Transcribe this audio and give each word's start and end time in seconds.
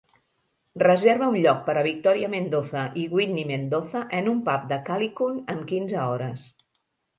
Reserva 0.83 1.27
un 1.33 1.37
lloc 1.43 1.59
per 1.67 1.75
a 1.81 1.83
Victoria 1.87 2.31
Mendoza 2.37 2.87
i 3.03 3.05
Whitney 3.13 3.47
Mendoza 3.53 4.03
en 4.23 4.33
un 4.33 4.43
pub 4.49 4.67
de 4.75 4.83
Callicoon 4.91 5.39
en 5.57 5.63
quinze 5.71 6.05
hores. 6.09 6.51